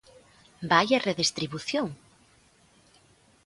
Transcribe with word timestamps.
Vaia 0.69 0.97
redistribución! 1.07 1.87